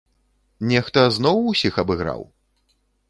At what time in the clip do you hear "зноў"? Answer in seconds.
1.17-1.37